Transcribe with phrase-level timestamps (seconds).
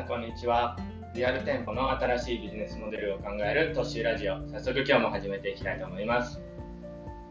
[0.00, 0.76] んこんにちは。
[1.14, 4.36] リアル店舗の新しいビジネスモデルを考えるトッシーラジオ。
[4.48, 6.40] 早速今日も始めていきたいと思います。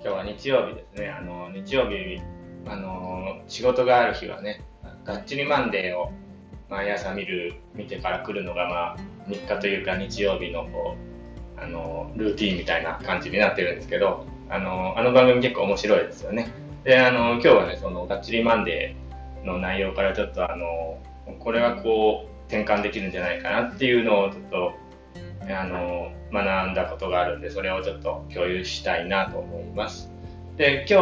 [0.03, 1.09] 今日は日曜日ですね。
[1.09, 2.21] あの日曜日
[2.67, 4.61] あの仕事がある日はね
[5.03, 6.11] がっちりマンデーを
[6.69, 8.97] 毎朝見る見てから来るのがまあ
[9.27, 10.95] 日課というか日曜日のこ
[11.57, 16.51] うあのルーティンみたいな感じになってるんですけどあのあの番組結構面白いですよね。
[16.83, 20.99] であの今日はねそのがっちりマンデーの内容からちょっとあの
[21.39, 24.73] これはこう転換できるんじゃないかなっていうのをちょっと
[25.47, 30.11] あの学んだことがあるんでそれをちょっと共有したいなと思います。
[30.57, 31.01] で今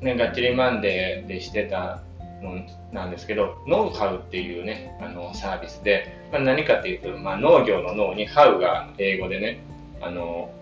[0.00, 2.02] 日ねがっちりマンデーでしてた
[2.42, 2.60] の
[2.92, 9.60] なんですけどノウハウっていうねあのサービスで、まあ、何かっていうと、まあ、農業の脳にハウが英語でね
[10.00, 10.52] あの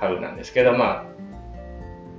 [0.00, 1.04] ハウなんですけどまあ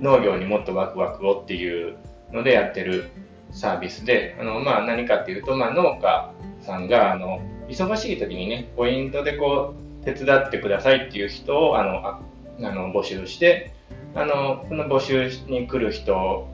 [0.00, 1.96] 農業にもっとワクワクをっていう
[2.32, 3.10] のでやってる
[3.52, 6.32] サービスで、あの、まあ何かっていうと、まあ農家
[6.66, 12.20] さんが、あの、忙しい時にね、ポイントでこう、手伝ってくださいっていう人を、あの、あ
[12.58, 13.72] あの募集して、
[14.14, 16.48] あの、その募集に来る人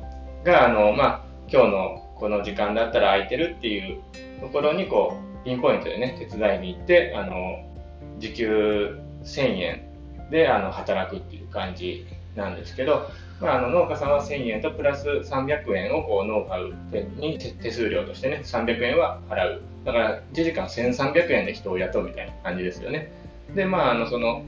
[0.45, 4.01] が、あの、まあ、今日のこの時間だったら空いてるっていう
[4.41, 7.65] ところに、こう、ピンポイントでね、手伝いに行って、あの、
[8.19, 9.83] 時給1000円
[10.31, 13.09] で、あの、働くっていう感じなんですけど、
[13.43, 16.73] まあ、あの農家さんは1000円とプラス300円をこうノウハウ
[17.21, 19.63] に手数料としてね、300円は払う。
[19.85, 23.13] だから1時間1300円で人を雇うみたいな感じですよね。
[23.57, 24.45] で、まあ、あのその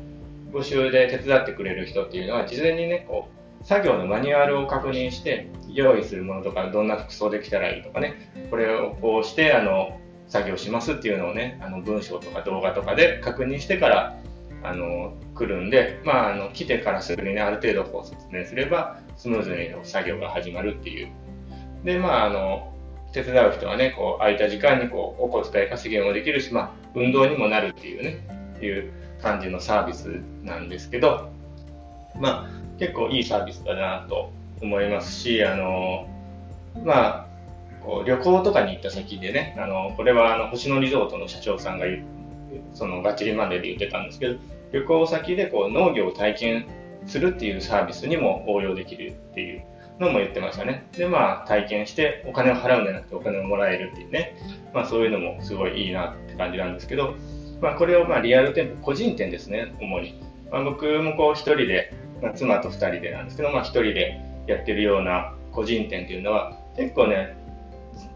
[0.53, 3.28] 募集で手伝ってくれる人っていうのは事前にね、こ
[3.61, 14.17] う作業のマニュアルを確認して用意するものとかどんな服装で着たらいいとかね、これをこうしてあの作業しますっていうのをね、あの文章とか動画とかで確認してから
[14.64, 21.12] あの来るんで、まあ、あの来てからすぐにね、ある程度こう説明すれば、スムーズに作業が始まるっていう。
[21.84, 22.72] で、まあ、あの、
[23.12, 28.26] 手伝う人はね、こう、空いた時間にこう、お小遣い稼ぎもできるし、まあ、運動にもなるっていうね、
[28.56, 28.91] っていう
[29.22, 31.30] 感じのサービスなんですけど、
[32.19, 34.32] まあ、結構いいサービスだなと
[34.62, 36.08] 思いますし、あの、
[36.82, 37.26] まあ、
[37.84, 42.13] こう旅行とかに行った先でね、あの、これはあの星野リゾートの社長さんが言っ
[42.72, 44.38] そのガチリマンデーで言ってたんですけど、
[44.72, 46.66] 旅行先でこう農業を体験
[47.06, 49.62] するっていうサービスにも応用できるっていう
[50.00, 50.87] のも言ってましたね。
[50.92, 54.37] で、まあ体験してお金を払うんじゃなくてお金をもらえるっていうね、
[54.72, 57.15] まあそういうのもすごいいいなって感じなんですけど、
[57.60, 60.21] まあこれをまあリアル店舗、個人店ですね、主に。
[60.50, 61.92] まあ、僕もこう一人で、
[62.22, 67.36] まあ、妻と二人でなんですけど、まあ一人でやってるような個人店っていうのは結構ね、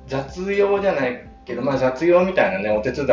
[0.06, 3.08] 雑用じゃないけど、まあ雑用みたいなね、お手伝い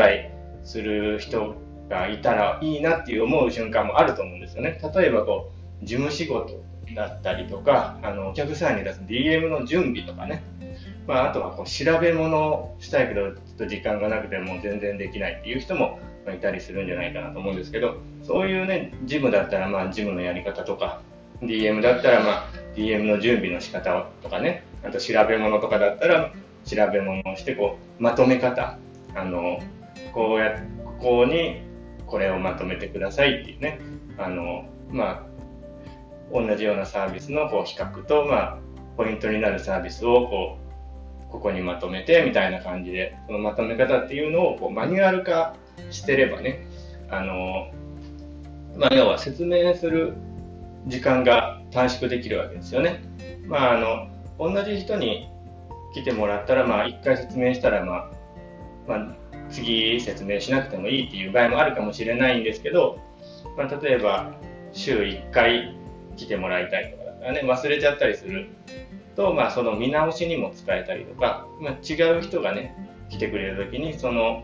[0.66, 1.56] する人
[1.90, 4.80] がいたらいいなっていう思う瞬間もあると思うんですよね。
[4.96, 6.62] 例えばこう、事務仕事
[6.94, 10.44] だったりとか、あの、お客さんに出す DM の準備とかね。
[11.08, 16.00] まあ、あとはこう、調べ物をしたいけど、ちょっと時間がなくても全然できないっていう人も
[16.34, 21.02] いたりするんじゃないかなと思うんですけど、そういうね、ジムだったら、まあ、ジムのやり方とか、
[21.42, 26.31] DM だったら、まあ、DM の準備の仕方とかね、あと調べ物とかだったら、
[26.66, 28.80] 調べ物をして、こう、まとめ方。
[29.14, 29.59] あの、
[30.13, 31.61] こうや、ここに
[32.06, 33.79] これをまとめてくださいっていうね、
[34.17, 35.35] あの、まあ、
[36.33, 38.57] 同じようなサービスのこう比較と、まあ、
[38.97, 40.57] ポイントになるサービスをこ
[41.29, 45.56] う、ここにまとめてみたいな感じで、そのまとめ方っていうのをこうマニュアル化
[45.91, 46.66] してればね、
[47.09, 47.72] あの、
[48.77, 50.13] まあ、要は説明する
[50.88, 53.01] 時間が短縮できるわけですよね。
[53.47, 54.07] まあ、あの、
[54.39, 55.29] 同じ人に
[55.94, 58.12] 来てもらったら、まあ、一回説明したら、まあ、
[58.88, 59.16] まあ、
[59.50, 63.00] 次説明しなくてもいいっていう場合もあるかもしれないんですけど、
[63.57, 64.33] まあ、例えば
[64.73, 65.75] 週1回
[66.16, 68.50] 来てもらいたいとかだったらね、忘れちゃったりする
[69.16, 72.75] と、まあ、その見直しにも使えたりとか、まあ、違う人がね、
[73.09, 74.44] 来てくれる時にその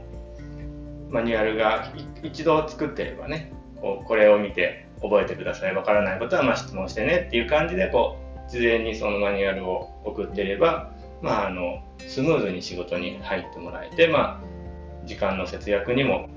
[1.09, 1.91] マニュアルが
[2.23, 3.51] 一度作ってればね、
[3.81, 5.75] こうこれを見て覚えてください。
[5.75, 14.61] わからないことはま質問してねっていう感じで、こう、事前にそのマニュアルを送ってれば、まあ、あの、スムーズに仕事に入ってもらえて、まあ、
[15.06, 16.30] 時間の節約にも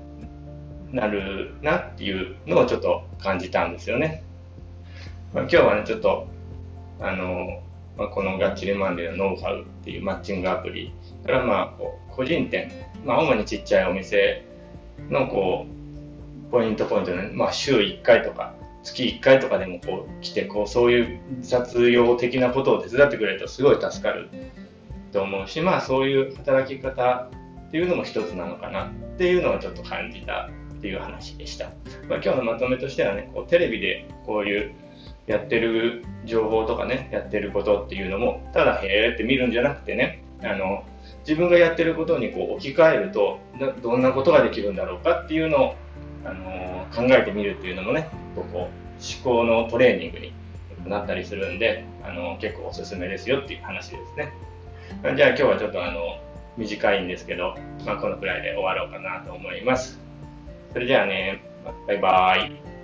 [0.91, 4.23] なるなっていうのをちょっと感じたんですよね。
[5.33, 6.27] まあ、今日はね、ちょっと、
[6.99, 7.61] あの、
[7.97, 10.93] まあ、このガッチリマンデーのノウハウっていうマッチングアプリ
[11.25, 11.83] からまあ
[12.13, 12.71] 個人店、
[13.05, 14.45] まあ、主にちっちゃいお店
[15.09, 15.65] のこ
[16.49, 18.53] うポイントポイントで、ね、まあ、週1回とか
[18.83, 24.29] 月1回とかでもこう来てこうそういう雑用的なことを手伝ってくれるとすごい助かる
[25.11, 27.29] と思うしまあそういう働き方
[27.67, 31.65] っていうのも一つなのかなっていうのをちょっと感じたっていう話でした。
[32.09, 34.71] まあ、今日のまとめとしてはね、こうテレビでこういう
[35.27, 40.83] やってる情報とかね、やってることっていうのも、ただへーって見るんじゃなくてね、あの、
[41.27, 43.39] 自分がやってることにこう置き換えると
[43.81, 45.75] どんなことができるんだろうかっていうのを、
[46.23, 48.69] あの考えてみるっていうのもねこう思
[49.23, 50.33] 考のトレーニングに
[50.87, 54.33] なったりするんで、あの結構おすすめですよっていう話ですね。
[55.15, 56.19] じゃあ今日はちょっとあの
[56.57, 57.55] 短いんですけど、
[57.85, 59.99] まあ、このくらいで終わろうかなと思います。
[60.73, 61.41] それではね、
[61.87, 62.74] バイバーイ。